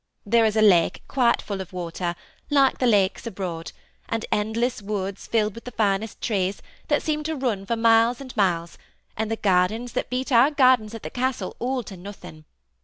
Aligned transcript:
There 0.25 0.45
is 0.45 0.55
a 0.55 0.63
lake 0.63 1.03
qdite 1.07 1.43
full 1.43 1.61
of 1.61 1.71
water, 1.73 2.15
like 2.49 2.79
the 2.79 2.87
lakes 2.87 3.27
abroad, 3.27 3.71
and 4.09 4.25
endless 4.31 4.81
woods 4.81 5.27
filled 5.27 5.53
with 5.53 5.65
the 5.65 5.69
finest 5.71 6.19
trees, 6.21 6.59
that 6.87 7.03
seem 7.03 7.21
to 7.21 7.35
run 7.35 7.67
for 7.67 7.75
miles 7.75 8.19
and 8.19 8.35
miles, 8.35 8.79
and 9.15 9.39
gardens 9.43 9.91
that 9.93 10.09
beat 10.09 10.31
our 10.31 10.49
gardens 10.49 10.95
at 10.95 11.03
the 11.03 11.11
castle 11.11 11.55
all 11.59 11.83
to 11.83 11.95
nothing. 11.97 12.45